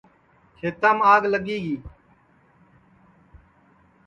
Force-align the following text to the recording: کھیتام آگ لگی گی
کھیتام 0.59 0.97
آگ 1.13 1.21
لگی 1.33 1.57
گی 1.65 1.75